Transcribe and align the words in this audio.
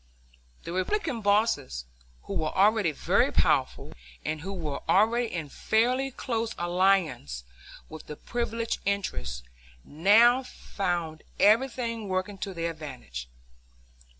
The 0.63 0.73
Republican 0.73 1.21
bosses, 1.21 1.85
who 2.23 2.33
were 2.33 2.49
already 2.57 2.91
very 2.91 3.31
powerful, 3.31 3.93
and 4.25 4.41
who 4.41 4.51
were 4.51 4.81
already 4.89 5.31
in 5.31 5.47
fairly 5.47 6.09
close 6.09 6.55
alliance 6.57 7.43
with 7.87 8.07
the 8.07 8.15
privileged 8.15 8.79
interests, 8.83 9.43
now 9.85 10.41
found 10.41 11.21
everything 11.39 12.07
working 12.07 12.39
to 12.39 12.51
their 12.55 12.71
advantage. 12.71 13.29